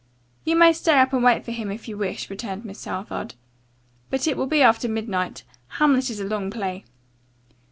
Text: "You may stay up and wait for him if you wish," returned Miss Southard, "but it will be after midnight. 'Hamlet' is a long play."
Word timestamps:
"You 0.45 0.55
may 0.55 0.73
stay 0.73 0.97
up 0.97 1.13
and 1.13 1.23
wait 1.23 1.45
for 1.45 1.51
him 1.51 1.69
if 1.69 1.87
you 1.87 1.95
wish," 1.95 2.27
returned 2.31 2.65
Miss 2.65 2.79
Southard, 2.79 3.35
"but 4.09 4.25
it 4.27 4.35
will 4.35 4.47
be 4.47 4.63
after 4.63 4.89
midnight. 4.89 5.43
'Hamlet' 5.77 6.09
is 6.09 6.19
a 6.19 6.25
long 6.25 6.49
play." 6.49 6.85